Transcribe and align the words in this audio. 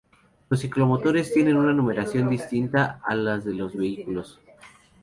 Los 0.49 0.59
ciclomotores 0.61 1.31
tienen 1.31 1.57
una 1.57 1.73
numeración 1.73 2.27
distinta 2.27 2.99
a 3.05 3.13
la 3.13 3.37
de 3.37 3.53
los 3.53 3.75
vehículos. 3.75 4.39